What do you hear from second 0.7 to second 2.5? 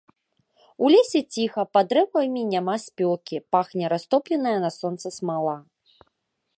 У лесе ціха, пад дрэвамі